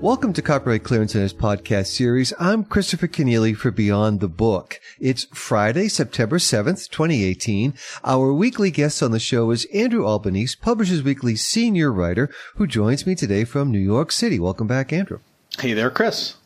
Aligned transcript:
Welcome 0.00 0.32
to 0.32 0.40
Copyright 0.40 0.82
Clearance 0.82 1.12
Center's 1.12 1.34
podcast 1.34 1.88
series. 1.88 2.32
I'm 2.40 2.64
Christopher 2.64 3.06
Kenneally 3.06 3.54
for 3.54 3.70
Beyond 3.70 4.20
the 4.20 4.28
Book. 4.28 4.80
It's 4.98 5.24
Friday, 5.24 5.88
September 5.88 6.38
7th, 6.38 6.88
2018. 6.88 7.74
Our 8.02 8.32
weekly 8.32 8.70
guest 8.70 9.02
on 9.02 9.10
the 9.10 9.18
show 9.18 9.50
is 9.50 9.66
Andrew 9.74 10.06
Albanese, 10.06 10.56
Publishers 10.62 11.02
Weekly 11.02 11.36
senior 11.36 11.92
writer, 11.92 12.30
who 12.54 12.66
joins 12.66 13.06
me 13.06 13.14
today 13.14 13.44
from 13.44 13.70
New 13.70 13.78
York 13.78 14.10
City. 14.10 14.40
Welcome 14.40 14.66
back, 14.66 14.90
Andrew. 14.90 15.18
Hey 15.58 15.74
there, 15.74 15.90
Chris. 15.90 16.36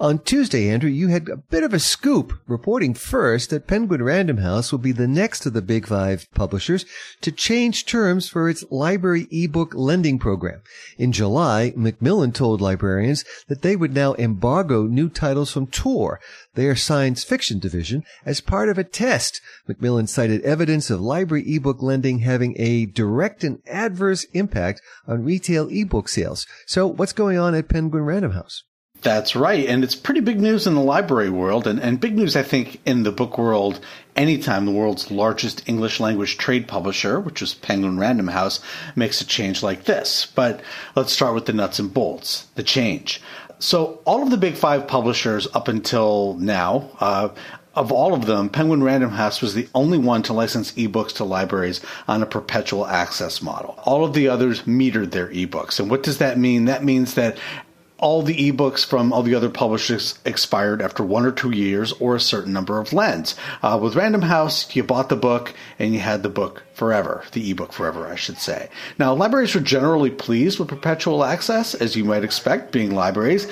On 0.00 0.18
Tuesday, 0.18 0.70
Andrew, 0.70 0.88
you 0.88 1.08
had 1.08 1.28
a 1.28 1.36
bit 1.36 1.62
of 1.62 1.74
a 1.74 1.78
scoop 1.78 2.32
reporting 2.46 2.94
first 2.94 3.50
that 3.50 3.66
Penguin 3.66 4.02
Random 4.02 4.38
House 4.38 4.72
will 4.72 4.78
be 4.78 4.92
the 4.92 5.06
next 5.06 5.44
of 5.44 5.52
the 5.52 5.60
big 5.60 5.86
five 5.86 6.26
publishers 6.34 6.86
to 7.20 7.30
change 7.30 7.84
terms 7.84 8.26
for 8.26 8.48
its 8.48 8.64
library 8.70 9.28
ebook 9.30 9.74
lending 9.74 10.18
program. 10.18 10.62
In 10.96 11.12
July, 11.12 11.74
Macmillan 11.76 12.32
told 12.32 12.62
librarians 12.62 13.26
that 13.48 13.60
they 13.60 13.76
would 13.76 13.92
now 13.92 14.14
embargo 14.14 14.84
new 14.84 15.10
titles 15.10 15.52
from 15.52 15.66
Tor, 15.66 16.18
their 16.54 16.74
science 16.74 17.22
fiction 17.22 17.58
division, 17.58 18.02
as 18.24 18.40
part 18.40 18.70
of 18.70 18.78
a 18.78 18.84
test. 18.84 19.42
Macmillan 19.68 20.06
cited 20.06 20.40
evidence 20.40 20.88
of 20.88 21.02
library 21.02 21.44
ebook 21.46 21.82
lending 21.82 22.20
having 22.20 22.54
a 22.58 22.86
direct 22.86 23.44
and 23.44 23.58
adverse 23.66 24.24
impact 24.32 24.80
on 25.06 25.24
retail 25.24 25.68
ebook 25.68 26.08
sales. 26.08 26.46
So 26.66 26.86
what's 26.86 27.12
going 27.12 27.36
on 27.36 27.54
at 27.54 27.68
Penguin 27.68 28.04
Random 28.04 28.32
House? 28.32 28.64
That's 29.02 29.34
right. 29.34 29.66
And 29.66 29.82
it's 29.82 29.94
pretty 29.94 30.20
big 30.20 30.40
news 30.40 30.66
in 30.66 30.74
the 30.74 30.82
library 30.82 31.30
world 31.30 31.66
and, 31.66 31.80
and 31.80 32.00
big 32.00 32.16
news, 32.16 32.36
I 32.36 32.42
think, 32.42 32.80
in 32.84 33.02
the 33.02 33.12
book 33.12 33.38
world 33.38 33.80
anytime 34.14 34.66
the 34.66 34.72
world's 34.72 35.10
largest 35.10 35.66
English 35.66 36.00
language 36.00 36.36
trade 36.36 36.68
publisher, 36.68 37.18
which 37.18 37.40
is 37.40 37.54
Penguin 37.54 37.98
Random 37.98 38.28
House, 38.28 38.60
makes 38.94 39.20
a 39.20 39.24
change 39.24 39.62
like 39.62 39.84
this. 39.84 40.26
But 40.26 40.60
let's 40.94 41.12
start 41.12 41.34
with 41.34 41.46
the 41.46 41.54
nuts 41.54 41.78
and 41.78 41.92
bolts, 41.92 42.46
the 42.56 42.62
change. 42.62 43.22
So 43.58 44.00
all 44.04 44.22
of 44.22 44.30
the 44.30 44.36
big 44.36 44.54
five 44.54 44.86
publishers 44.86 45.46
up 45.54 45.68
until 45.68 46.34
now, 46.38 46.90
uh, 47.00 47.30
of 47.74 47.92
all 47.92 48.14
of 48.14 48.26
them, 48.26 48.48
Penguin 48.48 48.82
Random 48.82 49.10
House 49.10 49.40
was 49.40 49.54
the 49.54 49.68
only 49.74 49.96
one 49.96 50.22
to 50.24 50.32
license 50.32 50.72
ebooks 50.72 51.14
to 51.14 51.24
libraries 51.24 51.80
on 52.08 52.22
a 52.22 52.26
perpetual 52.26 52.86
access 52.86 53.40
model. 53.40 53.78
All 53.84 54.04
of 54.04 54.12
the 54.12 54.28
others 54.28 54.62
metered 54.62 55.12
their 55.12 55.28
ebooks. 55.28 55.78
And 55.78 55.90
what 55.90 56.02
does 56.02 56.18
that 56.18 56.38
mean? 56.38 56.64
That 56.64 56.84
means 56.84 57.14
that 57.14 57.38
all 58.00 58.22
the 58.22 58.50
ebooks 58.50 58.84
from 58.84 59.12
all 59.12 59.22
the 59.22 59.34
other 59.34 59.48
publishers 59.48 60.18
expired 60.24 60.82
after 60.82 61.02
one 61.02 61.24
or 61.24 61.30
two 61.30 61.50
years 61.50 61.92
or 61.92 62.16
a 62.16 62.20
certain 62.20 62.52
number 62.52 62.80
of 62.80 62.92
lends. 62.92 63.36
Uh, 63.62 63.78
with 63.80 63.94
Random 63.94 64.22
House, 64.22 64.74
you 64.74 64.82
bought 64.82 65.08
the 65.08 65.16
book 65.16 65.54
and 65.78 65.94
you 65.94 66.00
had 66.00 66.22
the 66.22 66.28
book 66.28 66.62
forever, 66.74 67.22
the 67.32 67.50
ebook 67.50 67.72
forever, 67.72 68.06
I 68.06 68.16
should 68.16 68.38
say. 68.38 68.70
Now, 68.98 69.14
libraries 69.14 69.54
were 69.54 69.60
generally 69.60 70.10
pleased 70.10 70.58
with 70.58 70.68
perpetual 70.68 71.24
access, 71.24 71.74
as 71.74 71.94
you 71.94 72.04
might 72.04 72.24
expect, 72.24 72.72
being 72.72 72.94
libraries 72.94 73.46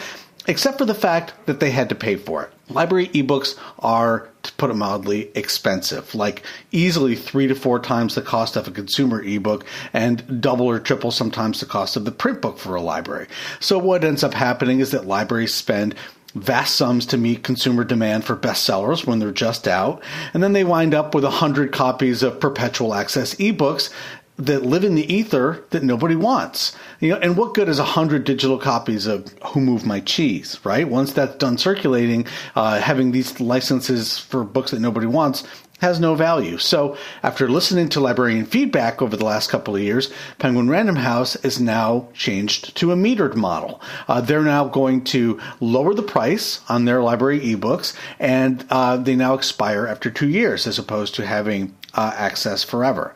except 0.49 0.79
for 0.79 0.87
the 0.87 0.95
fact 0.95 1.35
that 1.47 1.61
they 1.61 1.71
had 1.71 1.91
to 1.91 1.95
pay 1.95 2.17
for 2.17 2.43
it. 2.43 2.51
Library 2.71 3.09
ebooks 3.09 3.57
are, 3.79 4.29
to 4.43 4.53
put 4.53 4.71
it 4.71 4.75
mildly, 4.75 5.31
expensive, 5.35 6.15
like 6.15 6.43
easily 6.73 7.15
three 7.15 7.47
to 7.47 7.55
four 7.55 7.79
times 7.79 8.15
the 8.15 8.23
cost 8.23 8.57
of 8.57 8.67
a 8.67 8.73
consumer 8.73 9.23
ebook 9.23 9.65
and 9.93 10.41
double 10.41 10.67
or 10.67 10.79
triple 10.79 11.11
sometimes 11.11 11.61
the 11.61 11.67
cost 11.67 11.97
of 11.97 12.05
the 12.05 12.11
print 12.11 12.43
book 12.43 12.59
for 12.59 12.75
a 12.75 12.83
library. 12.83 13.29
So 13.61 13.79
what 13.79 14.05
ends 14.05 14.25
up 14.25 14.35
happening 14.35 14.81
is 14.81 14.91
that 14.91 15.07
libraries 15.07 15.55
spend 15.55 15.95
vast 16.35 16.77
sums 16.77 17.07
to 17.07 17.17
meet 17.17 17.43
consumer 17.43 17.85
demand 17.85 18.25
for 18.25 18.37
bestsellers 18.37 19.07
when 19.07 19.19
they're 19.19 19.33
just 19.33 19.67
out, 19.67 20.03
and 20.35 20.43
then 20.43 20.53
they 20.53 20.65
wind 20.65 20.95
up 20.95 21.15
with 21.15 21.25
a 21.25 21.31
hundred 21.31 21.73
copies 21.73 22.23
of 22.23 22.39
perpetual 22.41 22.95
access 22.95 23.35
ebooks 23.37 23.91
that 24.39 24.64
live 24.64 24.84
in 24.84 24.94
the 24.94 25.12
ether 25.12 25.64
that 25.70 25.83
nobody 25.83 26.14
wants. 26.14 26.77
You 27.00 27.11
know, 27.11 27.17
and 27.17 27.36
what 27.36 27.55
good 27.55 27.69
is 27.69 27.78
a 27.78 27.84
hundred 27.84 28.25
digital 28.25 28.58
copies 28.58 29.06
of 29.06 29.33
Who 29.47 29.61
Moved 29.61 29.84
My 29.84 30.00
Cheese, 30.00 30.61
right? 30.64 30.89
Once 30.89 31.12
that's 31.12 31.37
done 31.37 31.59
circulating, 31.59 32.26
uh, 32.54 32.81
having 32.81 33.10
these 33.10 33.41
licenses 33.41 34.19
for 34.19 34.44
books 34.44 34.71
that 34.71 34.81
nobody 34.81 35.06
wants 35.06 35.44
has 35.78 36.00
no 36.00 36.15
value. 36.15 36.59
So, 36.59 36.97
after 37.22 37.48
listening 37.48 37.88
to 37.91 38.00
librarian 38.00 38.47
feedback 38.47 39.00
over 39.00 39.16
the 39.16 39.25
last 39.25 39.48
couple 39.50 39.77
of 39.77 39.82
years, 39.82 40.12
Penguin 40.38 40.69
Random 40.69 40.97
House 40.97 41.37
is 41.37 41.60
now 41.60 42.09
changed 42.15 42.77
to 42.77 42.93
a 42.93 42.97
metered 42.97 43.37
model. 43.37 43.81
Uh, 44.09 44.21
they're 44.21 44.43
now 44.43 44.66
going 44.66 45.04
to 45.04 45.41
lower 45.60 45.94
the 45.94 46.03
price 46.03 46.60
on 46.69 46.84
their 46.84 47.03
library 47.03 47.41
ebooks, 47.41 47.97
and 48.19 48.65
uh, 48.71 48.97
they 48.97 49.15
now 49.15 49.34
expire 49.34 49.87
after 49.87 50.10
two 50.10 50.28
years 50.28 50.66
as 50.66 50.78
opposed 50.78 51.15
to 51.15 51.27
having 51.27 51.75
uh, 51.94 52.12
access 52.15 52.62
forever. 52.62 53.15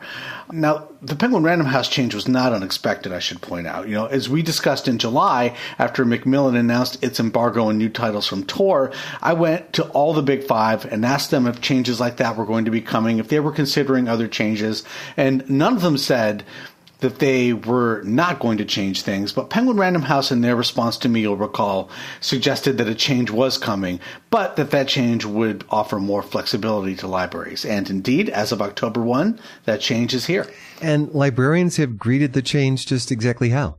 Now, 0.51 0.87
the 1.01 1.15
Penguin 1.15 1.43
Random 1.43 1.67
House 1.67 1.87
change 1.87 2.13
was 2.13 2.27
not 2.27 2.53
unexpected, 2.53 3.11
I 3.11 3.19
should 3.19 3.41
point 3.41 3.67
out. 3.67 3.87
You 3.87 3.95
know, 3.95 4.05
as 4.05 4.29
we 4.29 4.41
discussed 4.41 4.87
in 4.87 4.97
July, 4.97 5.55
after 5.79 6.05
Macmillan 6.05 6.55
announced 6.55 7.03
its 7.03 7.19
embargo 7.19 7.65
on 7.65 7.77
new 7.77 7.89
titles 7.89 8.27
from 8.27 8.45
Tor, 8.45 8.91
I 9.21 9.33
went 9.33 9.73
to 9.73 9.83
all 9.89 10.13
the 10.13 10.21
big 10.21 10.43
five 10.43 10.85
and 10.85 11.05
asked 11.05 11.31
them 11.31 11.47
if 11.47 11.61
changes 11.61 11.99
like 11.99 12.17
that 12.17 12.35
were 12.35 12.45
going 12.45 12.65
to 12.65 12.71
be 12.71 12.81
coming, 12.81 13.19
if 13.19 13.27
they 13.29 13.39
were 13.39 13.51
considering 13.51 14.07
other 14.07 14.27
changes, 14.27 14.83
and 15.17 15.49
none 15.49 15.73
of 15.73 15.81
them 15.81 15.97
said, 15.97 16.43
that 17.03 17.19
they 17.19 17.53
were 17.53 18.01
not 18.03 18.39
going 18.39 18.57
to 18.57 18.65
change 18.65 19.03
things, 19.03 19.31
but 19.31 19.49
Penguin 19.49 19.77
Random 19.77 20.01
House, 20.01 20.31
in 20.31 20.41
their 20.41 20.55
response 20.55 20.97
to 20.97 21.09
me, 21.09 21.21
you'll 21.21 21.37
recall, 21.37 21.89
suggested 22.21 22.77
that 22.77 22.87
a 22.87 22.95
change 22.95 23.29
was 23.29 23.57
coming, 23.57 23.99
but 24.29 24.55
that 24.55 24.71
that 24.71 24.87
change 24.87 25.25
would 25.25 25.63
offer 25.69 25.99
more 25.99 26.23
flexibility 26.23 26.95
to 26.95 27.07
libraries. 27.07 27.65
And 27.65 27.89
indeed, 27.89 28.29
as 28.29 28.51
of 28.51 28.61
October 28.61 29.01
1, 29.01 29.39
that 29.65 29.81
change 29.81 30.13
is 30.13 30.25
here. 30.25 30.47
And 30.81 31.11
librarians 31.13 31.77
have 31.77 31.99
greeted 31.99 32.33
the 32.33 32.41
change 32.41 32.87
just 32.87 33.11
exactly 33.11 33.49
how? 33.49 33.77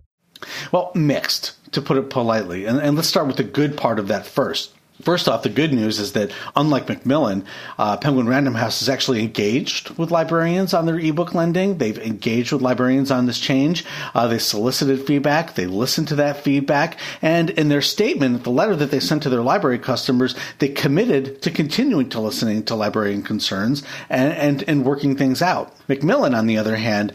Well, 0.70 0.92
mixed, 0.94 1.72
to 1.72 1.80
put 1.80 1.96
it 1.96 2.10
politely. 2.10 2.66
And, 2.66 2.78
and 2.78 2.94
let's 2.94 3.08
start 3.08 3.26
with 3.26 3.36
the 3.36 3.44
good 3.44 3.76
part 3.76 3.98
of 3.98 4.08
that 4.08 4.26
first. 4.26 4.73
First 5.02 5.28
off, 5.28 5.42
the 5.42 5.48
good 5.48 5.72
news 5.72 5.98
is 5.98 6.12
that 6.12 6.30
unlike 6.54 6.88
Macmillan, 6.88 7.44
uh, 7.78 7.96
Penguin 7.96 8.28
Random 8.28 8.54
House 8.54 8.80
is 8.80 8.88
actually 8.88 9.22
engaged 9.22 9.90
with 9.98 10.12
librarians 10.12 10.72
on 10.72 10.86
their 10.86 11.00
ebook 11.00 11.34
lending. 11.34 11.78
They've 11.78 11.98
engaged 11.98 12.52
with 12.52 12.62
librarians 12.62 13.10
on 13.10 13.26
this 13.26 13.40
change. 13.40 13.84
Uh, 14.14 14.28
they 14.28 14.38
solicited 14.38 15.04
feedback. 15.04 15.56
They 15.56 15.66
listened 15.66 16.06
to 16.08 16.14
that 16.16 16.44
feedback. 16.44 16.96
And 17.20 17.50
in 17.50 17.70
their 17.70 17.82
statement, 17.82 18.44
the 18.44 18.50
letter 18.50 18.76
that 18.76 18.92
they 18.92 19.00
sent 19.00 19.24
to 19.24 19.30
their 19.30 19.42
library 19.42 19.80
customers, 19.80 20.36
they 20.60 20.68
committed 20.68 21.42
to 21.42 21.50
continuing 21.50 22.08
to 22.10 22.20
listening 22.20 22.62
to 22.66 22.76
librarian 22.76 23.22
concerns 23.22 23.82
and, 24.08 24.32
and, 24.32 24.64
and 24.68 24.84
working 24.84 25.16
things 25.16 25.42
out. 25.42 25.74
Macmillan, 25.88 26.34
on 26.34 26.46
the 26.46 26.56
other 26.56 26.76
hand, 26.76 27.12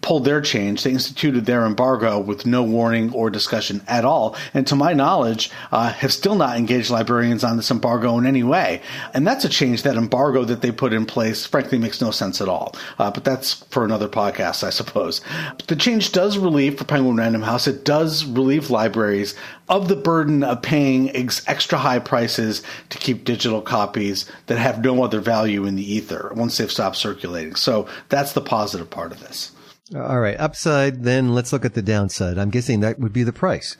pulled 0.00 0.24
their 0.24 0.40
change. 0.40 0.82
They 0.82 0.90
instituted 0.90 1.46
their 1.46 1.66
embargo 1.66 2.18
with 2.18 2.46
no 2.46 2.62
warning 2.62 3.12
or 3.12 3.30
discussion 3.30 3.82
at 3.86 4.04
all. 4.04 4.36
And 4.52 4.66
to 4.66 4.76
my 4.76 4.92
knowledge, 4.92 5.50
uh, 5.72 5.92
have 5.92 6.12
still 6.12 6.34
not 6.34 6.56
engaged 6.56 6.90
librarians 6.90 7.44
on 7.44 7.56
this 7.56 7.70
embargo 7.70 8.18
in 8.18 8.26
any 8.26 8.42
way. 8.42 8.82
And 9.12 9.26
that's 9.26 9.44
a 9.44 9.48
change. 9.48 9.82
That 9.82 9.96
embargo 9.96 10.44
that 10.44 10.62
they 10.62 10.72
put 10.72 10.92
in 10.92 11.06
place, 11.06 11.46
frankly, 11.46 11.78
makes 11.78 12.00
no 12.00 12.10
sense 12.10 12.40
at 12.40 12.48
all. 12.48 12.74
Uh, 12.98 13.10
but 13.10 13.24
that's 13.24 13.54
for 13.70 13.84
another 13.84 14.08
podcast, 14.08 14.64
I 14.64 14.70
suppose. 14.70 15.20
But 15.56 15.66
the 15.66 15.76
change 15.76 16.12
does 16.12 16.38
relieve 16.38 16.78
for 16.78 16.84
Penguin 16.84 17.16
Random 17.16 17.42
House. 17.42 17.66
It 17.66 17.84
does 17.84 18.24
relieve 18.24 18.70
libraries 18.70 19.34
of 19.68 19.88
the 19.88 19.96
burden 19.96 20.42
of 20.42 20.62
paying 20.62 21.14
ex- 21.16 21.46
extra 21.48 21.78
high 21.78 21.98
prices 21.98 22.62
to 22.90 22.98
keep 22.98 23.24
digital 23.24 23.62
copies 23.62 24.30
that 24.46 24.58
have 24.58 24.84
no 24.84 25.02
other 25.02 25.20
value 25.20 25.64
in 25.64 25.76
the 25.76 25.94
ether 25.94 26.32
once 26.36 26.56
they've 26.56 26.70
stopped 26.70 26.96
circulating. 26.96 27.54
So 27.54 27.88
that's 28.08 28.32
the 28.32 28.40
positive 28.40 28.90
part 28.90 29.12
of 29.12 29.20
this. 29.20 29.52
All 29.94 30.20
right. 30.20 30.38
Upside, 30.38 31.02
then 31.02 31.34
let's 31.34 31.52
look 31.52 31.64
at 31.64 31.74
the 31.74 31.82
downside. 31.82 32.38
I'm 32.38 32.50
guessing 32.50 32.80
that 32.80 32.98
would 32.98 33.12
be 33.12 33.22
the 33.22 33.32
price. 33.32 33.76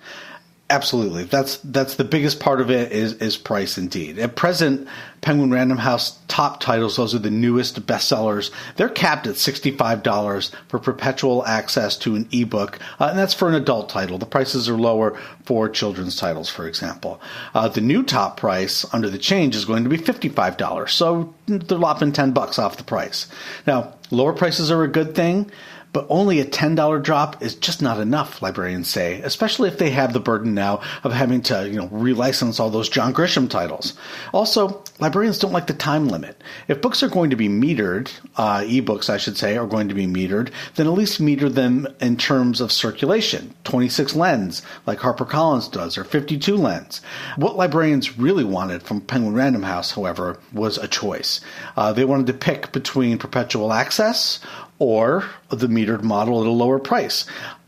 Absolutely. 0.70 1.24
That's 1.24 1.58
that's 1.58 1.96
the 1.96 2.04
biggest 2.04 2.40
part 2.40 2.60
of 2.60 2.70
it 2.70 2.90
is 2.90 3.12
is 3.14 3.36
price 3.36 3.76
indeed. 3.76 4.18
At 4.18 4.34
present, 4.34 4.88
Penguin 5.20 5.50
Random 5.50 5.76
House 5.76 6.18
top 6.26 6.58
titles, 6.60 6.96
those 6.96 7.14
are 7.14 7.18
the 7.18 7.30
newest 7.30 7.86
bestsellers, 7.86 8.50
they're 8.76 8.88
capped 8.88 9.26
at 9.26 9.34
$65 9.34 10.50
for 10.68 10.78
perpetual 10.78 11.44
access 11.44 11.98
to 11.98 12.16
an 12.16 12.28
ebook, 12.32 12.78
uh, 12.98 13.08
and 13.10 13.18
that's 13.18 13.34
for 13.34 13.46
an 13.48 13.54
adult 13.54 13.90
title. 13.90 14.16
The 14.16 14.26
prices 14.26 14.68
are 14.68 14.76
lower 14.76 15.18
for 15.44 15.68
children's 15.68 16.16
titles, 16.16 16.48
for 16.48 16.66
example. 16.66 17.20
Uh, 17.54 17.68
the 17.68 17.82
new 17.82 18.02
top 18.02 18.38
price 18.38 18.86
under 18.92 19.10
the 19.10 19.18
change 19.18 19.54
is 19.54 19.66
going 19.66 19.84
to 19.84 19.90
be 19.90 19.98
$55, 19.98 20.88
so 20.88 21.34
they're 21.46 21.78
lopping 21.78 22.12
10 22.12 22.32
bucks 22.32 22.58
off 22.58 22.78
the 22.78 22.84
price. 22.84 23.28
Now, 23.66 23.94
lower 24.10 24.32
prices 24.32 24.70
are 24.70 24.82
a 24.82 24.88
good 24.88 25.14
thing 25.14 25.50
but 25.94 26.06
only 26.10 26.40
a 26.40 26.44
$10 26.44 27.02
drop 27.02 27.40
is 27.40 27.54
just 27.54 27.80
not 27.80 28.00
enough, 28.00 28.42
librarians 28.42 28.88
say, 28.88 29.20
especially 29.22 29.68
if 29.68 29.78
they 29.78 29.90
have 29.90 30.12
the 30.12 30.20
burden 30.20 30.52
now 30.52 30.82
of 31.04 31.12
having 31.12 31.40
to, 31.40 31.66
you 31.68 31.76
know, 31.76 31.88
relicense 31.88 32.58
all 32.58 32.68
those 32.68 32.88
John 32.88 33.14
Grisham 33.14 33.48
titles. 33.48 33.94
Also, 34.32 34.82
librarians 34.98 35.38
don't 35.38 35.52
like 35.52 35.68
the 35.68 35.72
time 35.72 36.08
limit. 36.08 36.42
If 36.66 36.82
books 36.82 37.04
are 37.04 37.08
going 37.08 37.30
to 37.30 37.36
be 37.36 37.48
metered, 37.48 38.10
uh, 38.36 38.62
ebooks, 38.62 39.08
I 39.08 39.18
should 39.18 39.38
say, 39.38 39.56
are 39.56 39.68
going 39.68 39.88
to 39.88 39.94
be 39.94 40.08
metered, 40.08 40.50
then 40.74 40.88
at 40.88 40.92
least 40.94 41.20
meter 41.20 41.48
them 41.48 41.86
in 42.00 42.16
terms 42.16 42.60
of 42.60 42.72
circulation. 42.72 43.54
26 43.62 44.16
lends, 44.16 44.62
like 44.86 44.98
HarperCollins 44.98 45.70
does, 45.70 45.96
or 45.96 46.02
52 46.02 46.56
lends. 46.56 47.02
What 47.36 47.56
librarians 47.56 48.18
really 48.18 48.44
wanted 48.44 48.82
from 48.82 49.00
Penguin 49.00 49.34
Random 49.34 49.62
House, 49.62 49.92
however, 49.92 50.40
was 50.52 50.76
a 50.76 50.88
choice. 50.88 51.40
Uh, 51.76 51.92
they 51.92 52.04
wanted 52.04 52.26
to 52.26 52.32
pick 52.32 52.72
between 52.72 53.16
perpetual 53.16 53.72
access 53.72 54.40
or 54.78 55.24
the 55.48 55.66
metered 55.66 56.02
model 56.02 56.40
at 56.40 56.46
a 56.46 56.50
lower 56.50 56.78
price. 56.78 57.26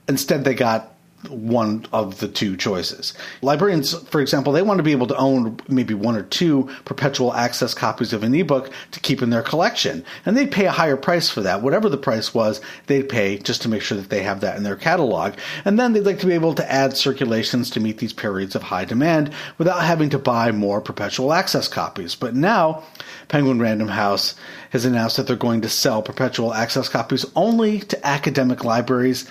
Instead, 0.09 0.45
they 0.45 0.55
got 0.55 0.93
one 1.29 1.87
of 1.93 2.21
the 2.21 2.29
two 2.29 2.57
choices. 2.57 3.15
Librarians, 3.43 3.95
for 4.09 4.21
example, 4.21 4.53
they 4.53 4.63
want 4.63 4.79
to 4.79 4.85
be 4.85 4.93
able 4.93 5.07
to 5.07 5.17
own 5.17 5.59
maybe 5.69 5.95
one 5.95 6.17
or 6.17 6.23
two 6.23 6.69
perpetual 6.85 7.35
access 7.35 7.75
copies 7.75 8.13
of 8.13 8.23
an 8.23 8.35
ebook 8.35 8.71
to 8.93 9.01
keep 9.01 9.23
in 9.23 9.31
their 9.31 9.43
collection. 9.43 10.05
And 10.25 10.37
they'd 10.37 10.51
pay 10.51 10.67
a 10.67 10.73
higher 10.73 10.97
price 10.97 11.29
for 11.29 11.41
that. 11.43 11.63
Whatever 11.63 11.89
the 11.89 11.97
price 11.97 12.35
was, 12.35 12.61
they'd 12.87 13.09
pay 13.09 13.39
just 13.39 13.63
to 13.63 13.69
make 13.69 13.83
sure 13.83 13.99
that 13.99 14.11
they 14.11 14.23
have 14.23 14.41
that 14.41 14.57
in 14.57 14.63
their 14.63 14.77
catalog. 14.77 15.35
And 15.65 15.79
then 15.79 15.93
they'd 15.93 16.07
like 16.07 16.21
to 16.21 16.27
be 16.27 16.35
able 16.35 16.55
to 16.55 16.73
add 16.73 16.97
circulations 16.97 17.71
to 17.71 17.81
meet 17.81 17.99
these 17.99 18.13
periods 18.13 18.55
of 18.55 18.63
high 18.63 18.85
demand 18.85 19.33
without 19.59 19.83
having 19.83 20.11
to 20.11 20.19
buy 20.19 20.53
more 20.53 20.81
perpetual 20.81 21.33
access 21.33 21.69
copies. 21.69 22.15
But 22.15 22.35
now, 22.35 22.83
Penguin 23.29 23.61
Random 23.61 23.89
House 23.89 24.35
has 24.71 24.85
announced 24.85 25.17
that 25.17 25.27
they're 25.27 25.37
going 25.37 25.63
to 25.63 25.69
sell 25.69 26.03
perpetual 26.03 26.55
access 26.55 26.89
copies 26.89 27.27
only 27.35 27.81
to 27.81 28.07
academic 28.07 28.65
libraries 28.65 29.29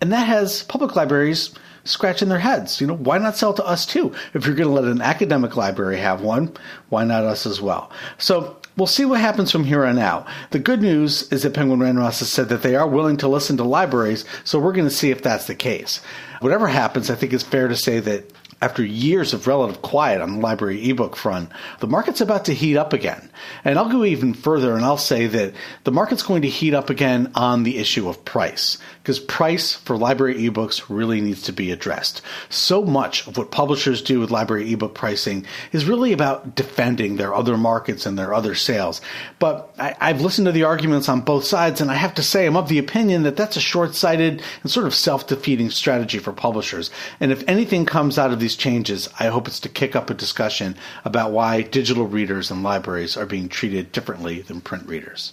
and 0.00 0.12
that 0.12 0.26
has 0.26 0.62
public 0.64 0.96
libraries 0.96 1.54
scratching 1.84 2.28
their 2.28 2.38
heads. 2.38 2.80
You 2.80 2.86
know, 2.86 2.96
why 2.96 3.18
not 3.18 3.36
sell 3.36 3.54
to 3.54 3.64
us 3.64 3.86
too? 3.86 4.14
If 4.32 4.46
you're 4.46 4.54
going 4.54 4.68
to 4.68 4.74
let 4.74 4.84
an 4.84 5.02
academic 5.02 5.56
library 5.56 5.98
have 5.98 6.20
one, 6.20 6.52
why 6.88 7.04
not 7.04 7.24
us 7.24 7.46
as 7.46 7.60
well? 7.60 7.90
So 8.18 8.56
we'll 8.76 8.86
see 8.86 9.04
what 9.04 9.20
happens 9.20 9.50
from 9.50 9.64
here 9.64 9.84
on 9.84 9.98
out. 9.98 10.26
The 10.50 10.58
good 10.58 10.80
news 10.80 11.30
is 11.30 11.42
that 11.42 11.54
Penguin 11.54 11.80
Random 11.80 12.04
House 12.04 12.20
has 12.20 12.30
said 12.30 12.48
that 12.48 12.62
they 12.62 12.74
are 12.74 12.88
willing 12.88 13.18
to 13.18 13.28
listen 13.28 13.56
to 13.58 13.64
libraries, 13.64 14.24
so 14.44 14.58
we're 14.58 14.72
going 14.72 14.88
to 14.88 14.94
see 14.94 15.10
if 15.10 15.22
that's 15.22 15.46
the 15.46 15.54
case. 15.54 16.00
Whatever 16.44 16.68
happens, 16.68 17.08
I 17.08 17.14
think 17.14 17.32
it's 17.32 17.42
fair 17.42 17.68
to 17.68 17.74
say 17.74 18.00
that 18.00 18.30
after 18.60 18.84
years 18.84 19.34
of 19.34 19.46
relative 19.46 19.82
quiet 19.82 20.20
on 20.20 20.34
the 20.34 20.40
library 20.40 20.90
ebook 20.90 21.16
front, 21.16 21.50
the 21.80 21.86
market's 21.86 22.20
about 22.20 22.44
to 22.46 22.54
heat 22.54 22.76
up 22.76 22.92
again. 22.92 23.30
And 23.64 23.78
I'll 23.78 23.90
go 23.90 24.04
even 24.04 24.32
further 24.34 24.74
and 24.74 24.84
I'll 24.84 24.96
say 24.96 25.26
that 25.26 25.54
the 25.84 25.92
market's 25.92 26.22
going 26.22 26.42
to 26.42 26.48
heat 26.48 26.74
up 26.74 26.88
again 26.90 27.30
on 27.34 27.62
the 27.62 27.78
issue 27.78 28.08
of 28.08 28.24
price, 28.24 28.78
because 29.02 29.18
price 29.20 29.74
for 29.74 29.96
library 29.96 30.36
ebooks 30.36 30.84
really 30.88 31.20
needs 31.20 31.42
to 31.42 31.52
be 31.52 31.70
addressed. 31.70 32.22
So 32.48 32.84
much 32.84 33.26
of 33.26 33.36
what 33.36 33.50
publishers 33.50 34.02
do 34.02 34.20
with 34.20 34.30
library 34.30 34.72
ebook 34.72 34.94
pricing 34.94 35.46
is 35.72 35.84
really 35.84 36.12
about 36.12 36.54
defending 36.54 37.16
their 37.16 37.34
other 37.34 37.56
markets 37.56 38.06
and 38.06 38.18
their 38.18 38.32
other 38.32 38.54
sales. 38.54 39.00
But 39.38 39.74
I, 39.78 40.08
have 40.08 40.20
listened 40.20 40.46
to 40.46 40.52
the 40.52 40.64
arguments 40.64 41.08
on 41.08 41.22
both 41.22 41.44
sides, 41.44 41.80
and 41.80 41.90
I 41.90 41.94
have 41.94 42.14
to 42.14 42.22
say, 42.22 42.46
I'm 42.46 42.56
of 42.56 42.68
the 42.68 42.78
opinion 42.78 43.22
that 43.24 43.36
that's 43.36 43.56
a 43.56 43.60
short 43.60 43.94
sighted 43.94 44.42
and 44.62 44.70
sort 44.70 44.86
of 44.86 44.94
self 44.94 45.26
defeating 45.26 45.70
strategy 45.70 46.18
for 46.18 46.32
publishers. 46.34 46.90
And 47.20 47.32
if 47.32 47.42
anything 47.48 47.86
comes 47.86 48.18
out 48.18 48.32
of 48.32 48.40
these 48.40 48.56
changes, 48.56 49.08
I 49.18 49.28
hope 49.28 49.48
it's 49.48 49.60
to 49.60 49.68
kick 49.68 49.96
up 49.96 50.10
a 50.10 50.14
discussion 50.14 50.76
about 51.04 51.32
why 51.32 51.62
digital 51.62 52.06
readers 52.06 52.50
and 52.50 52.62
libraries 52.62 53.16
are 53.16 53.26
being 53.26 53.48
treated 53.48 53.92
differently 53.92 54.42
than 54.42 54.60
print 54.60 54.86
readers. 54.86 55.32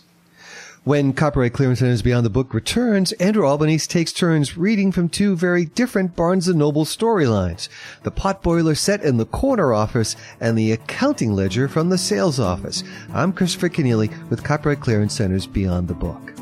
When 0.84 1.14
Copyright 1.14 1.54
Clearance 1.54 1.78
Centers 1.78 2.02
Beyond 2.02 2.26
the 2.26 2.32
Book 2.32 2.56
returns, 2.56 3.12
Andrew 3.14 3.46
Albanese 3.46 3.88
takes 3.88 4.12
turns 4.12 4.58
reading 4.58 4.92
from 4.92 5.10
two 5.10 5.36
very 5.36 5.66
different 5.66 6.16
Barnes 6.16 6.48
& 6.48 6.56
Noble 6.56 6.86
storylines. 6.86 7.70
The 8.02 8.12
potboiler 8.12 8.76
set 8.76 9.04
in 9.04 9.18
the 9.18 9.28
corner 9.28 9.76
office 9.76 10.16
and 10.40 10.58
the 10.58 10.72
accounting 10.72 11.34
ledger 11.34 11.68
from 11.68 11.90
the 11.90 12.00
sales 12.00 12.40
office. 12.40 12.84
I'm 13.14 13.32
Christopher 13.32 13.70
Kenneally 13.70 14.12
with 14.32 14.44
Copyright 14.44 14.80
Clearance 14.80 15.14
Centers 15.14 15.46
Beyond 15.46 15.88
the 15.88 15.94
Book. 15.94 16.41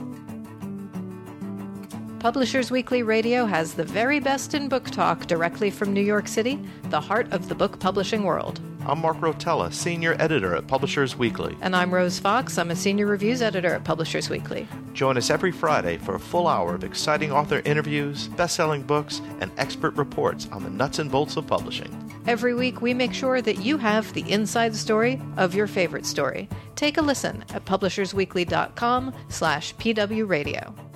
Publishers 2.19 2.69
Weekly 2.69 3.01
Radio 3.01 3.45
has 3.45 3.75
the 3.75 3.85
very 3.85 4.19
best 4.19 4.53
in 4.53 4.67
book 4.67 4.89
talk 4.89 5.25
directly 5.27 5.71
from 5.71 5.93
New 5.93 6.01
York 6.01 6.27
City, 6.27 6.59
the 6.89 6.99
heart 6.99 7.31
of 7.31 7.47
the 7.47 7.55
book 7.55 7.79
publishing 7.79 8.23
world. 8.23 8.59
I'm 8.85 8.99
Mark 8.99 9.21
Rotella, 9.21 9.71
Senior 9.71 10.17
Editor 10.19 10.53
at 10.53 10.67
Publishers 10.67 11.15
Weekly. 11.15 11.55
And 11.61 11.73
I'm 11.73 11.93
Rose 11.93 12.19
Fox. 12.19 12.57
I'm 12.57 12.71
a 12.71 12.75
Senior 12.75 13.05
Reviews 13.05 13.41
Editor 13.41 13.73
at 13.73 13.85
Publishers 13.85 14.29
Weekly. 14.29 14.67
Join 14.91 15.15
us 15.15 15.29
every 15.29 15.53
Friday 15.53 15.97
for 15.97 16.15
a 16.15 16.19
full 16.19 16.49
hour 16.49 16.75
of 16.75 16.83
exciting 16.83 17.31
author 17.31 17.61
interviews, 17.63 18.27
best 18.27 18.57
selling 18.57 18.81
books, 18.81 19.21
and 19.39 19.49
expert 19.55 19.95
reports 19.95 20.49
on 20.51 20.63
the 20.63 20.69
nuts 20.69 20.99
and 20.99 21.09
bolts 21.09 21.37
of 21.37 21.47
publishing. 21.47 22.21
Every 22.27 22.53
week, 22.53 22.81
we 22.81 22.93
make 22.93 23.13
sure 23.13 23.41
that 23.41 23.59
you 23.59 23.77
have 23.77 24.11
the 24.13 24.29
inside 24.29 24.75
story 24.75 25.21
of 25.37 25.55
your 25.55 25.67
favorite 25.67 26.05
story. 26.05 26.49
Take 26.75 26.97
a 26.97 27.01
listen 27.01 27.45
at 27.53 27.63
publishersweekly.com 27.63 29.13
slash 29.29 29.73
pwradio. 29.75 30.88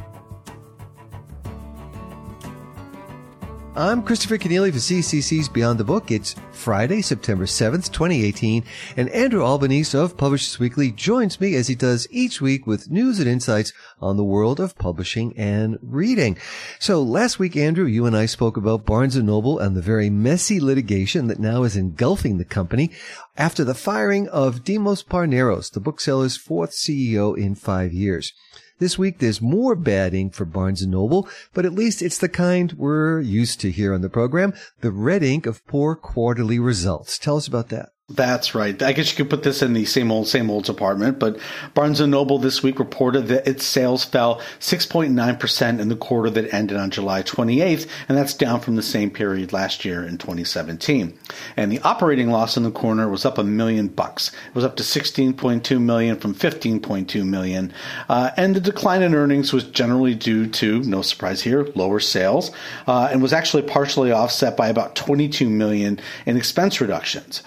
I'm 3.76 4.04
Christopher 4.04 4.38
Kenneally 4.38 4.72
for 4.72 4.78
CCC's 4.78 5.50
Beyond 5.50 5.80
the 5.80 5.84
Book. 5.84 6.12
It's 6.12 6.36
Friday, 6.52 7.02
September 7.02 7.46
7th, 7.46 7.92
2018, 7.92 8.64
and 8.98 9.10
Andrew 9.10 9.44
Albanese 9.44 9.98
of 9.98 10.16
Publishers 10.16 10.60
Weekly 10.60 10.92
joins 10.92 11.42
me 11.42 11.56
as 11.56 11.70
he 11.70 11.74
does 11.74 12.08
each 12.12 12.40
week 12.40 12.68
with 12.68 12.92
news 12.92 13.18
and 13.18 13.28
insights 13.28 13.74
on 14.00 14.16
the 14.16 14.24
world 14.24 14.60
of 14.60 14.78
publishing 14.78 15.36
and 15.36 15.80
reading. 15.82 16.38
So 16.78 17.02
last 17.02 17.40
week, 17.40 17.58
Andrew, 17.58 17.86
you 17.86 18.06
and 18.06 18.16
I 18.16 18.28
spoke 18.28 18.58
about 18.58 18.86
Barnes 18.86 19.16
& 19.16 19.24
Noble 19.24 19.58
and 19.58 19.76
the 19.76 19.82
very 19.82 20.12
messy 20.12 20.60
litigation 20.60 21.26
that 21.26 21.40
now 21.40 21.64
is 21.64 21.76
engulfing 21.76 22.38
the 22.38 22.46
company 22.46 22.92
after 23.38 23.64
the 23.64 23.74
firing 23.74 24.28
of 24.28 24.64
Demos 24.64 25.02
Parneros, 25.02 25.72
the 25.72 25.80
bookseller's 25.80 26.38
fourth 26.38 26.74
CEO 26.74 27.36
in 27.36 27.56
five 27.56 27.92
years. 27.92 28.34
This 28.84 28.98
week 28.98 29.20
there's 29.20 29.42
more 29.42 29.76
bad 29.76 30.14
ink 30.14 30.34
for 30.34 30.44
Barnes 30.44 30.86
& 30.86 30.88
Noble, 30.88 31.26
but 31.54 31.66
at 31.66 31.72
least 31.72 32.02
it's 32.02 32.18
the 32.18 32.28
kind 32.28 32.74
we're 32.74 33.22
used 33.22 33.62
to 33.62 33.72
here 33.72 33.94
on 33.94 34.02
the 34.02 34.10
program, 34.10 34.54
the 34.82 34.92
red 34.92 35.24
ink 35.24 35.46
of 35.46 35.66
poor 35.68 35.96
quarterly 35.96 36.60
results. 36.60 37.18
Tell 37.18 37.38
us 37.38 37.48
about 37.48 37.70
that. 37.70 37.93
That's 38.10 38.54
right. 38.54 38.82
I 38.84 38.92
guess 38.92 39.10
you 39.10 39.16
could 39.16 39.30
put 39.30 39.44
this 39.44 39.62
in 39.62 39.72
the 39.72 39.86
same 39.86 40.12
old, 40.12 40.28
same 40.28 40.50
old 40.50 40.66
department. 40.66 41.20
But 41.20 41.40
Barnes 41.74 42.02
and 42.02 42.12
Noble 42.12 42.38
this 42.38 42.62
week 42.62 42.78
reported 42.78 43.28
that 43.28 43.48
its 43.48 43.66
sales 43.66 44.04
fell 44.04 44.42
6.9% 44.60 45.80
in 45.80 45.88
the 45.88 45.96
quarter 45.96 46.30
that 46.32 46.54
ended 46.54 46.76
on 46.76 46.90
July 46.90 47.24
28th, 47.24 47.88
and 48.10 48.18
that's 48.18 48.34
down 48.34 48.60
from 48.60 48.76
the 48.76 48.84
same 48.84 49.10
period 49.10 49.54
last 49.54 49.86
year 49.86 50.04
in 50.04 50.18
2017. 50.18 51.18
And 51.56 51.72
the 51.72 51.80
operating 51.80 52.30
loss 52.30 52.58
in 52.58 52.64
the 52.64 52.72
corner 52.72 53.08
was 53.08 53.24
up 53.24 53.38
a 53.38 53.44
million 53.44 53.88
bucks. 53.88 54.34
It 54.50 54.54
was 54.54 54.66
up 54.66 54.76
to 54.76 54.84
16.2 54.84 55.82
million 55.82 56.20
from 56.20 56.36
15.2 56.36 57.26
million. 57.26 57.72
Uh, 58.10 58.32
and 58.36 58.54
the 58.54 58.60
decline 58.60 59.02
in 59.02 59.16
earnings 59.16 59.54
was 59.54 59.64
generally 59.64 60.14
due 60.14 60.48
to, 60.48 60.84
no 60.84 61.04
surprise 61.04 61.42
here, 61.42 61.70
lower 61.74 62.02
sales, 62.02 62.52
uh, 62.86 63.08
and 63.10 63.22
was 63.22 63.32
actually 63.32 63.64
partially 63.64 64.12
offset 64.12 64.58
by 64.58 64.68
about 64.68 64.94
22 64.98 65.50
million 65.50 66.02
in 66.26 66.36
expense 66.36 66.82
reductions. 66.82 67.44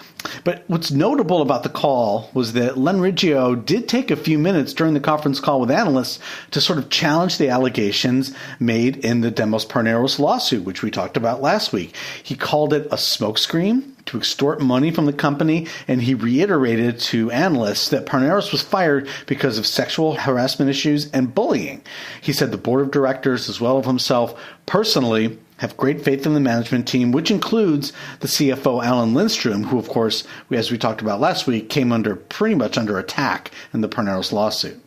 But 0.47 0.63
what's 0.67 0.91
notable 0.91 1.41
about 1.41 1.63
the 1.63 1.69
call 1.69 2.29
was 2.33 2.53
that 2.53 2.77
Len 2.77 3.01
Riggio 3.01 3.53
did 3.53 3.89
take 3.89 4.09
a 4.09 4.15
few 4.15 4.39
minutes 4.39 4.71
during 4.71 4.93
the 4.93 5.01
conference 5.01 5.41
call 5.41 5.59
with 5.59 5.69
analysts 5.69 6.19
to 6.51 6.61
sort 6.61 6.79
of 6.79 6.89
challenge 6.89 7.37
the 7.37 7.49
allegations 7.49 8.33
made 8.57 8.95
in 9.03 9.19
the 9.19 9.29
Demos 9.29 9.65
Parneros 9.65 10.19
lawsuit, 10.19 10.63
which 10.63 10.81
we 10.81 10.89
talked 10.89 11.17
about 11.17 11.41
last 11.41 11.73
week. 11.73 11.93
He 12.23 12.37
called 12.37 12.71
it 12.71 12.85
a 12.85 12.95
smokescreen 12.95 13.91
to 14.05 14.17
extort 14.17 14.61
money 14.61 14.89
from 14.89 15.05
the 15.05 15.11
company, 15.11 15.67
and 15.85 16.01
he 16.01 16.13
reiterated 16.13 16.97
to 17.01 17.29
analysts 17.31 17.89
that 17.89 18.05
Parneros 18.05 18.53
was 18.53 18.61
fired 18.61 19.09
because 19.25 19.57
of 19.57 19.67
sexual 19.67 20.15
harassment 20.15 20.71
issues 20.71 21.11
and 21.11 21.35
bullying. 21.35 21.81
He 22.21 22.31
said 22.31 22.51
the 22.51 22.57
board 22.57 22.83
of 22.83 22.91
directors, 22.91 23.49
as 23.49 23.59
well 23.59 23.79
as 23.79 23.85
himself 23.85 24.41
personally, 24.65 25.39
have 25.57 25.77
great 25.77 26.01
faith 26.01 26.25
in 26.25 26.33
the 26.33 26.39
management 26.39 26.87
team, 26.87 27.11
which 27.11 27.31
includes 27.31 27.93
the 28.19 28.27
CFO 28.27 28.83
Allen 28.83 29.13
Lindstrom, 29.13 29.65
who, 29.65 29.77
of 29.77 29.89
course, 29.89 30.23
as 30.51 30.71
we 30.71 30.77
talked 30.77 31.01
about 31.01 31.19
last 31.19 31.47
week, 31.47 31.69
came 31.69 31.91
under 31.91 32.15
pretty 32.15 32.55
much 32.55 32.77
under 32.77 32.97
attack 32.97 33.51
in 33.73 33.81
the 33.81 33.89
Parneros 33.89 34.31
lawsuit. 34.31 34.81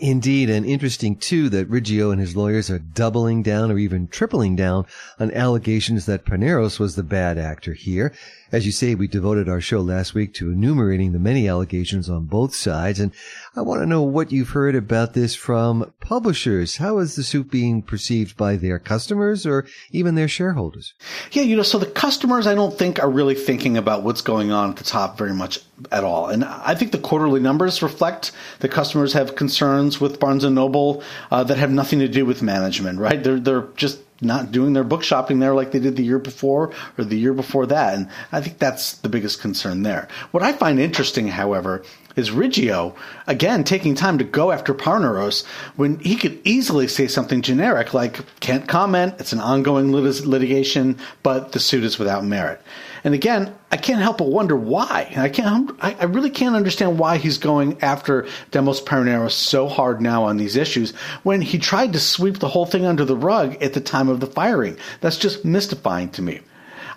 Indeed, 0.00 0.50
and 0.50 0.66
interesting 0.66 1.14
too 1.14 1.48
that 1.50 1.70
Riggio 1.70 2.10
and 2.10 2.20
his 2.20 2.34
lawyers 2.34 2.70
are 2.70 2.80
doubling 2.80 3.44
down 3.44 3.70
or 3.70 3.78
even 3.78 4.08
tripling 4.08 4.56
down 4.56 4.84
on 5.20 5.30
allegations 5.30 6.06
that 6.06 6.24
Parneros 6.24 6.80
was 6.80 6.96
the 6.96 7.04
bad 7.04 7.38
actor 7.38 7.72
here. 7.72 8.12
As 8.52 8.64
you 8.64 8.70
say, 8.70 8.94
we 8.94 9.08
devoted 9.08 9.48
our 9.48 9.60
show 9.60 9.80
last 9.80 10.14
week 10.14 10.32
to 10.34 10.52
enumerating 10.52 11.12
the 11.12 11.18
many 11.18 11.48
allegations 11.48 12.08
on 12.08 12.26
both 12.26 12.54
sides, 12.54 13.00
and 13.00 13.10
I 13.56 13.62
want 13.62 13.82
to 13.82 13.86
know 13.86 14.02
what 14.02 14.30
you've 14.30 14.50
heard 14.50 14.76
about 14.76 15.14
this 15.14 15.34
from 15.34 15.92
publishers. 16.00 16.76
How 16.76 16.98
is 16.98 17.16
the 17.16 17.24
suit 17.24 17.50
being 17.50 17.82
perceived 17.82 18.36
by 18.36 18.54
their 18.54 18.78
customers 18.78 19.46
or 19.46 19.66
even 19.90 20.14
their 20.14 20.28
shareholders? 20.28 20.94
Yeah, 21.32 21.42
you 21.42 21.56
know, 21.56 21.64
so 21.64 21.78
the 21.78 21.86
customers, 21.86 22.46
I 22.46 22.54
don't 22.54 22.78
think, 22.78 23.02
are 23.02 23.10
really 23.10 23.34
thinking 23.34 23.76
about 23.76 24.04
what's 24.04 24.20
going 24.20 24.52
on 24.52 24.70
at 24.70 24.76
the 24.76 24.84
top 24.84 25.18
very 25.18 25.34
much 25.34 25.58
at 25.90 26.04
all. 26.04 26.28
And 26.28 26.44
I 26.44 26.76
think 26.76 26.92
the 26.92 26.98
quarterly 26.98 27.40
numbers 27.40 27.82
reflect 27.82 28.30
that 28.60 28.70
customers 28.70 29.12
have 29.14 29.34
concerns 29.34 30.00
with 30.00 30.20
Barnes 30.20 30.44
and 30.44 30.54
Noble 30.54 31.02
uh, 31.32 31.42
that 31.44 31.58
have 31.58 31.70
nothing 31.72 31.98
to 31.98 32.08
do 32.08 32.24
with 32.24 32.42
management, 32.42 33.00
right? 33.00 33.22
They're 33.22 33.40
they're 33.40 33.68
just 33.76 33.98
not 34.20 34.52
doing 34.52 34.72
their 34.72 34.84
book 34.84 35.02
shopping 35.02 35.38
there 35.38 35.54
like 35.54 35.72
they 35.72 35.78
did 35.78 35.96
the 35.96 36.04
year 36.04 36.18
before 36.18 36.72
or 36.96 37.04
the 37.04 37.18
year 37.18 37.32
before 37.32 37.66
that. 37.66 37.94
And 37.94 38.08
I 38.32 38.40
think 38.40 38.58
that's 38.58 38.94
the 38.98 39.08
biggest 39.08 39.40
concern 39.40 39.82
there. 39.82 40.08
What 40.30 40.42
I 40.42 40.52
find 40.52 40.78
interesting, 40.78 41.28
however, 41.28 41.82
is 42.16 42.30
Riggio, 42.30 42.94
again, 43.26 43.62
taking 43.62 43.94
time 43.94 44.18
to 44.18 44.24
go 44.24 44.50
after 44.50 44.72
Parneros 44.72 45.44
when 45.76 45.98
he 45.98 46.16
could 46.16 46.40
easily 46.44 46.88
say 46.88 47.06
something 47.06 47.42
generic 47.42 47.92
like, 47.92 48.20
can't 48.40 48.66
comment, 48.66 49.14
it's 49.18 49.34
an 49.34 49.40
ongoing 49.40 49.92
lit- 49.92 50.26
litigation, 50.26 50.98
but 51.22 51.52
the 51.52 51.60
suit 51.60 51.84
is 51.84 51.98
without 51.98 52.24
merit. 52.24 52.60
And 53.06 53.14
again, 53.14 53.54
I 53.70 53.76
can't 53.76 54.02
help 54.02 54.18
but 54.18 54.30
wonder 54.30 54.56
why. 54.56 55.12
I 55.16 55.28
can't. 55.28 55.70
I 55.80 56.06
really 56.06 56.28
can't 56.28 56.56
understand 56.56 56.98
why 56.98 57.18
he's 57.18 57.38
going 57.38 57.80
after 57.80 58.26
Demos 58.50 58.80
Parneros 58.80 59.30
so 59.30 59.68
hard 59.68 60.02
now 60.02 60.24
on 60.24 60.38
these 60.38 60.56
issues 60.56 60.90
when 61.22 61.40
he 61.40 61.60
tried 61.60 61.92
to 61.92 62.00
sweep 62.00 62.40
the 62.40 62.48
whole 62.48 62.66
thing 62.66 62.84
under 62.84 63.04
the 63.04 63.14
rug 63.14 63.62
at 63.62 63.74
the 63.74 63.80
time 63.80 64.08
of 64.08 64.18
the 64.18 64.26
firing. 64.26 64.76
That's 65.02 65.18
just 65.18 65.44
mystifying 65.44 66.08
to 66.10 66.22
me. 66.22 66.40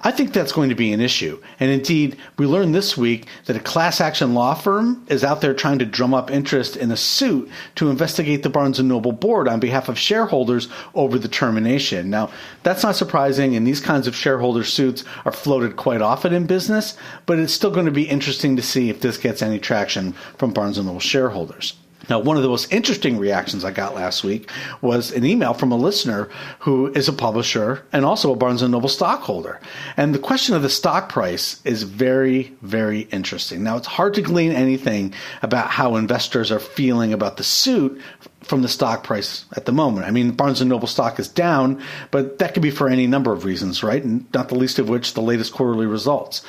I 0.01 0.11
think 0.11 0.31
that's 0.31 0.53
going 0.53 0.69
to 0.69 0.75
be 0.75 0.93
an 0.93 1.01
issue. 1.01 1.41
And 1.59 1.69
indeed, 1.69 2.17
we 2.37 2.45
learned 2.45 2.73
this 2.73 2.95
week 2.95 3.27
that 3.45 3.57
a 3.57 3.59
class 3.59 3.99
action 3.99 4.33
law 4.33 4.53
firm 4.53 5.05
is 5.09 5.25
out 5.25 5.41
there 5.41 5.53
trying 5.53 5.79
to 5.79 5.85
drum 5.85 6.13
up 6.13 6.31
interest 6.31 6.77
in 6.77 6.89
a 6.89 6.95
suit 6.95 7.49
to 7.75 7.89
investigate 7.89 8.43
the 8.43 8.49
Barnes 8.49 8.79
& 8.79 8.83
Noble 8.83 9.11
board 9.11 9.49
on 9.49 9.59
behalf 9.59 9.89
of 9.89 9.99
shareholders 9.99 10.69
over 10.95 11.19
the 11.19 11.27
termination. 11.27 12.09
Now, 12.09 12.31
that's 12.63 12.83
not 12.83 12.95
surprising, 12.95 13.57
and 13.57 13.67
these 13.67 13.81
kinds 13.81 14.07
of 14.07 14.15
shareholder 14.15 14.63
suits 14.63 15.03
are 15.25 15.33
floated 15.33 15.75
quite 15.75 16.01
often 16.01 16.33
in 16.33 16.45
business, 16.45 16.95
but 17.25 17.37
it's 17.37 17.53
still 17.53 17.71
going 17.71 17.85
to 17.85 17.91
be 17.91 18.07
interesting 18.07 18.55
to 18.55 18.61
see 18.61 18.89
if 18.89 19.01
this 19.01 19.17
gets 19.17 19.41
any 19.41 19.59
traction 19.59 20.13
from 20.37 20.53
Barnes 20.53 20.77
& 20.77 20.83
Noble 20.83 21.01
shareholders. 21.01 21.75
Now, 22.09 22.19
one 22.19 22.37
of 22.37 22.43
the 22.43 22.49
most 22.49 22.73
interesting 22.73 23.17
reactions 23.17 23.63
I 23.63 23.71
got 23.71 23.95
last 23.95 24.23
week 24.23 24.49
was 24.81 25.11
an 25.11 25.25
email 25.25 25.53
from 25.53 25.71
a 25.71 25.77
listener 25.77 26.29
who 26.59 26.87
is 26.93 27.07
a 27.07 27.13
publisher 27.13 27.85
and 27.93 28.03
also 28.03 28.33
a 28.33 28.35
Barnes 28.35 28.61
Noble 28.61 28.89
stockholder. 28.89 29.59
And 29.95 30.13
the 30.13 30.19
question 30.19 30.55
of 30.55 30.61
the 30.61 30.69
stock 30.69 31.09
price 31.09 31.61
is 31.65 31.83
very, 31.83 32.55
very 32.61 33.01
interesting. 33.11 33.63
Now, 33.63 33.77
it's 33.77 33.87
hard 33.87 34.15
to 34.15 34.21
glean 34.21 34.51
anything 34.51 35.13
about 35.41 35.69
how 35.69 35.95
investors 35.95 36.51
are 36.51 36.59
feeling 36.59 37.13
about 37.13 37.37
the 37.37 37.43
suit 37.43 38.01
from 38.41 38.61
the 38.61 38.67
stock 38.67 39.03
price 39.03 39.45
at 39.55 39.65
the 39.65 39.71
moment. 39.71 40.07
I 40.07 40.11
mean, 40.11 40.31
Barnes 40.31 40.63
Noble 40.63 40.87
stock 40.87 41.19
is 41.19 41.27
down, 41.27 41.81
but 42.09 42.39
that 42.39 42.53
could 42.53 42.63
be 42.63 42.71
for 42.71 42.89
any 42.89 43.05
number 43.05 43.31
of 43.31 43.45
reasons, 43.45 43.83
right? 43.83 44.03
And 44.03 44.25
not 44.33 44.49
the 44.49 44.55
least 44.55 44.79
of 44.79 44.89
which 44.89 45.13
the 45.13 45.21
latest 45.21 45.53
quarterly 45.53 45.85
results. 45.85 46.43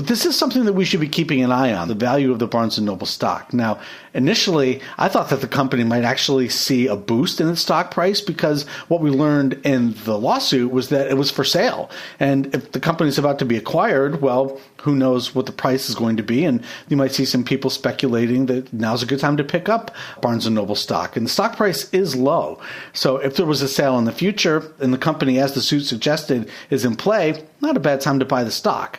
But 0.00 0.08
this 0.08 0.24
is 0.24 0.34
something 0.34 0.64
that 0.64 0.72
we 0.72 0.86
should 0.86 1.00
be 1.00 1.08
keeping 1.08 1.44
an 1.44 1.52
eye 1.52 1.74
on, 1.74 1.88
the 1.88 1.94
value 1.94 2.32
of 2.32 2.38
the 2.38 2.46
Barnes 2.46 2.78
& 2.78 2.80
Noble 2.80 3.06
stock. 3.06 3.52
Now, 3.52 3.78
initially, 4.14 4.80
I 4.96 5.08
thought 5.08 5.28
that 5.28 5.42
the 5.42 5.46
company 5.46 5.84
might 5.84 6.04
actually 6.04 6.48
see 6.48 6.86
a 6.86 6.96
boost 6.96 7.38
in 7.38 7.50
its 7.50 7.60
stock 7.60 7.90
price 7.90 8.22
because 8.22 8.66
what 8.88 9.02
we 9.02 9.10
learned 9.10 9.60
in 9.62 9.92
the 10.04 10.18
lawsuit 10.18 10.72
was 10.72 10.88
that 10.88 11.10
it 11.10 11.18
was 11.18 11.30
for 11.30 11.44
sale. 11.44 11.90
And 12.18 12.46
if 12.54 12.72
the 12.72 12.80
company 12.80 13.10
is 13.10 13.18
about 13.18 13.38
to 13.40 13.44
be 13.44 13.58
acquired, 13.58 14.22
well, 14.22 14.58
who 14.78 14.96
knows 14.96 15.34
what 15.34 15.44
the 15.44 15.52
price 15.52 15.90
is 15.90 15.94
going 15.94 16.16
to 16.16 16.22
be. 16.22 16.46
And 16.46 16.64
you 16.88 16.96
might 16.96 17.12
see 17.12 17.26
some 17.26 17.44
people 17.44 17.68
speculating 17.68 18.46
that 18.46 18.72
now's 18.72 19.02
a 19.02 19.06
good 19.06 19.20
time 19.20 19.36
to 19.36 19.44
pick 19.44 19.68
up 19.68 19.94
Barnes 20.22 20.48
& 20.48 20.50
Noble 20.50 20.76
stock. 20.76 21.14
And 21.14 21.26
the 21.26 21.30
stock 21.30 21.58
price 21.58 21.92
is 21.92 22.16
low. 22.16 22.58
So 22.94 23.18
if 23.18 23.36
there 23.36 23.44
was 23.44 23.60
a 23.60 23.68
sale 23.68 23.98
in 23.98 24.06
the 24.06 24.12
future 24.12 24.72
and 24.78 24.94
the 24.94 24.98
company, 24.98 25.38
as 25.38 25.52
the 25.52 25.60
suit 25.60 25.82
suggested, 25.82 26.48
is 26.70 26.86
in 26.86 26.96
play, 26.96 27.46
not 27.60 27.76
a 27.76 27.80
bad 27.80 28.00
time 28.00 28.18
to 28.20 28.24
buy 28.24 28.44
the 28.44 28.50
stock. 28.50 28.98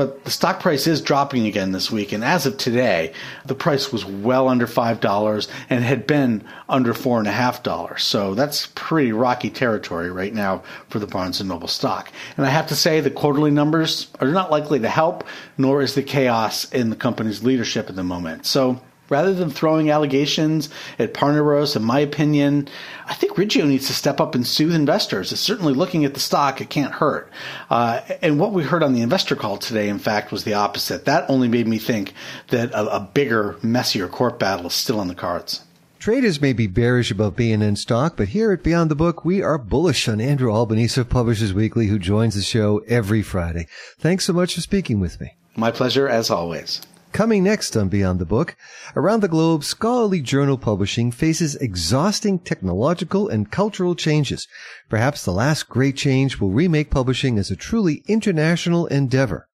But 0.00 0.24
the 0.24 0.30
stock 0.30 0.60
price 0.60 0.86
is 0.86 1.02
dropping 1.02 1.44
again 1.44 1.72
this 1.72 1.90
week. 1.90 2.12
And 2.12 2.24
as 2.24 2.46
of 2.46 2.56
today, 2.56 3.12
the 3.44 3.54
price 3.54 3.92
was 3.92 4.02
well 4.02 4.48
under 4.48 4.66
$5 4.66 5.48
and 5.68 5.84
had 5.84 6.06
been 6.06 6.42
under 6.70 6.94
$4.5. 6.94 8.00
So 8.00 8.34
that's 8.34 8.68
pretty 8.74 9.12
rocky 9.12 9.50
territory 9.50 10.10
right 10.10 10.32
now 10.32 10.62
for 10.88 11.00
the 11.00 11.06
Barnes 11.06 11.44
& 11.44 11.44
Noble 11.44 11.68
stock. 11.68 12.10
And 12.38 12.46
I 12.46 12.48
have 12.48 12.68
to 12.68 12.74
say 12.74 13.02
the 13.02 13.10
quarterly 13.10 13.50
numbers 13.50 14.06
are 14.20 14.28
not 14.28 14.50
likely 14.50 14.78
to 14.78 14.88
help, 14.88 15.22
nor 15.58 15.82
is 15.82 15.94
the 15.94 16.02
chaos 16.02 16.64
in 16.72 16.88
the 16.88 16.96
company's 16.96 17.44
leadership 17.44 17.90
at 17.90 17.96
the 17.96 18.02
moment. 18.02 18.46
So 18.46 18.80
rather 19.10 19.34
than 19.34 19.50
throwing 19.50 19.90
allegations 19.90 20.70
at 20.98 21.12
Parneros, 21.12 21.76
in 21.76 21.82
my 21.82 21.98
opinion, 21.98 22.68
I 23.06 23.14
think 23.14 23.34
Riggio 23.34 23.66
needs 23.66 23.88
to 23.88 23.92
step 23.92 24.20
up 24.20 24.34
and 24.34 24.46
soothe 24.46 24.74
investors. 24.74 25.32
It's 25.32 25.40
certainly 25.40 25.74
looking 25.74 26.06
at 26.06 26.14
the 26.14 26.20
stock, 26.20 26.62
it 26.62 26.70
can't 26.70 26.94
hurt. 26.94 27.30
Uh, 27.68 28.00
and 28.22 28.40
what 28.40 28.52
we 28.52 28.62
heard 28.62 28.82
on 28.82 28.94
the 28.94 29.02
investor 29.02 29.36
call 29.36 29.58
today, 29.58 29.90
in 29.90 29.98
fact, 29.98 30.32
was 30.32 30.44
the 30.44 30.54
opposite. 30.54 31.04
That 31.04 31.28
only 31.28 31.48
made 31.48 31.68
me 31.68 31.78
think 31.78 32.14
that 32.48 32.70
a, 32.72 32.96
a 32.96 33.00
bigger, 33.00 33.58
messier 33.62 34.08
court 34.08 34.38
battle 34.38 34.68
is 34.68 34.74
still 34.74 35.00
on 35.00 35.08
the 35.08 35.14
cards. 35.14 35.62
Traders 35.98 36.40
may 36.40 36.54
be 36.54 36.66
bearish 36.66 37.10
about 37.10 37.36
BNN 37.36 37.76
stock, 37.76 38.16
but 38.16 38.28
here 38.28 38.52
at 38.52 38.62
Beyond 38.62 38.90
the 38.90 38.94
Book, 38.94 39.22
we 39.22 39.42
are 39.42 39.58
bullish 39.58 40.08
on 40.08 40.18
Andrew 40.18 40.50
Albanese 40.50 40.98
of 40.98 41.10
Publishers 41.10 41.52
Weekly, 41.52 41.88
who 41.88 41.98
joins 41.98 42.34
the 42.34 42.40
show 42.40 42.78
every 42.88 43.20
Friday. 43.20 43.66
Thanks 43.98 44.24
so 44.24 44.32
much 44.32 44.54
for 44.54 44.62
speaking 44.62 44.98
with 44.98 45.20
me. 45.20 45.36
My 45.56 45.70
pleasure, 45.70 46.08
as 46.08 46.30
always. 46.30 46.80
Coming 47.12 47.42
next 47.42 47.76
on 47.76 47.88
Beyond 47.88 48.20
the 48.20 48.24
Book, 48.24 48.56
around 48.94 49.20
the 49.20 49.28
globe, 49.28 49.64
scholarly 49.64 50.20
journal 50.20 50.56
publishing 50.56 51.10
faces 51.10 51.56
exhausting 51.56 52.38
technological 52.38 53.28
and 53.28 53.50
cultural 53.50 53.96
changes. 53.96 54.46
Perhaps 54.88 55.24
the 55.24 55.32
last 55.32 55.68
great 55.68 55.96
change 55.96 56.38
will 56.38 56.50
remake 56.50 56.88
publishing 56.88 57.36
as 57.36 57.50
a 57.50 57.56
truly 57.56 58.04
international 58.06 58.86
endeavor. 58.86 59.48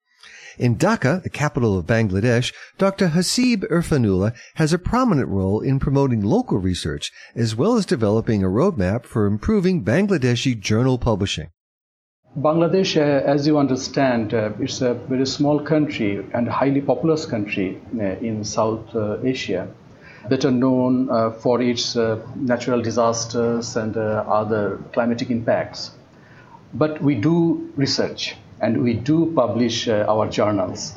In 0.59 0.77
Dhaka, 0.77 1.23
the 1.23 1.31
capital 1.31 1.79
of 1.79 1.87
Bangladesh, 1.87 2.53
Dr. 2.77 3.09
Hasib 3.09 3.65
Irfanullah 3.71 4.35
has 4.57 4.73
a 4.73 4.79
prominent 4.79 5.29
role 5.29 5.61
in 5.61 5.79
promoting 5.79 6.23
local 6.23 6.59
research 6.59 7.11
as 7.35 7.57
well 7.57 7.77
as 7.77 7.87
developing 7.87 8.45
a 8.45 8.49
roadmap 8.49 9.05
for 9.07 9.27
improving 9.27 9.83
Bangladeshi 9.83 10.59
journal 10.61 10.99
publishing. 10.99 11.49
Bangladesh, 12.38 12.99
uh, 12.99 13.25
as 13.25 13.47
you 13.47 13.57
understand, 13.57 14.35
uh, 14.35 14.50
it's 14.61 14.83
a 14.83 14.93
very 14.93 15.25
small 15.25 15.59
country 15.59 16.23
and 16.35 16.47
a 16.49 16.52
highly 16.52 16.83
populous 16.83 17.25
country 17.25 17.81
uh, 17.99 18.02
in 18.21 18.45
South 18.45 18.95
Asia, 19.25 19.66
better 20.28 20.50
known 20.50 21.09
for 21.40 21.62
its 21.62 21.97
natural 21.97 22.83
disasters 22.83 23.75
and 23.76 23.97
other 23.97 24.78
climatic 24.93 25.31
impacts. 25.31 25.93
But 26.75 27.00
we 27.00 27.14
do 27.14 27.73
research 27.75 28.37
and 28.61 28.83
we 28.83 28.93
do 28.93 29.33
publish 29.35 29.88
our 29.88 30.28
journals. 30.28 30.93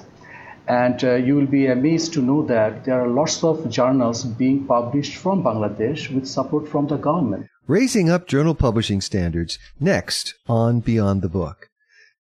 And 0.68 1.02
you 1.26 1.36
will 1.36 1.48
be 1.48 1.68
amazed 1.68 2.12
to 2.16 2.22
know 2.22 2.46
that 2.48 2.84
there 2.84 3.00
are 3.00 3.08
lots 3.08 3.46
of 3.46 3.70
journals 3.70 4.26
being 4.26 4.66
published 4.66 5.16
from 5.16 5.42
Bangladesh 5.42 6.14
with 6.14 6.28
support 6.28 6.68
from 6.68 6.88
the 6.88 6.98
government. 6.98 7.48
Raising 7.70 8.10
Up 8.10 8.28
Journal 8.28 8.56
Publishing 8.56 9.00
Standards 9.00 9.60
next 9.80 10.34
on 10.48 10.80
Beyond 10.80 11.22
the 11.22 11.30
Book. 11.30 11.70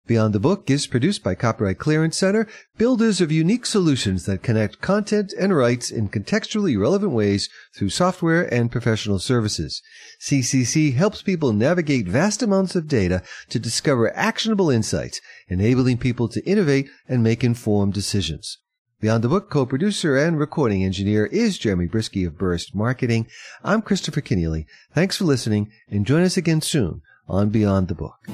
Beyond 0.07 0.35
the 0.35 0.41
Book 0.41 0.69
is 0.71 0.87
produced 0.87 1.25
by 1.25 1.35
Copyright 1.35 1.79
Clearance 1.79 2.19
Center, 2.19 2.47
builders 2.77 3.23
of 3.23 3.33
unique 3.33 3.65
solutions 3.65 4.27
that 4.27 4.43
connect 4.43 4.83
content 4.83 5.33
and 5.41 5.57
rights 5.57 5.91
in 5.91 6.11
contextually 6.11 6.79
relevant 6.79 7.13
ways 7.13 7.49
through 7.75 7.89
software 7.89 8.43
and 8.53 8.71
professional 8.71 9.19
services. 9.19 9.81
CCC 10.21 10.93
helps 10.93 11.23
people 11.23 11.55
navigate 11.55 12.07
vast 12.07 12.43
amounts 12.43 12.77
of 12.77 12.87
data 12.87 13.23
to 13.49 13.59
discover 13.59 14.15
actionable 14.15 14.69
insights, 14.69 15.19
enabling 15.49 15.97
people 15.97 16.29
to 16.29 16.45
innovate 16.45 16.91
and 17.09 17.23
make 17.23 17.43
informed 17.43 17.95
decisions. 17.95 18.59
Beyond 19.01 19.23
the 19.23 19.29
Book 19.29 19.49
co-producer 19.49 20.17
and 20.17 20.41
recording 20.41 20.83
engineer 20.83 21.27
is 21.27 21.57
Jeremy 21.57 21.87
Brieske 21.87 22.27
of 22.27 22.37
Burst 22.37 22.75
Marketing. 22.75 23.29
I'm 23.63 23.81
Christopher 23.81 24.21
Kenneally. 24.21 24.67
Thanks 24.93 25.17
for 25.17 25.25
listening 25.25 25.71
and 25.89 26.05
join 26.05 26.25
us 26.25 26.37
again 26.37 26.61
soon 26.63 27.03
on 27.29 27.51
Beyond 27.51 27.87
the 27.87 27.95
Book. 27.95 28.27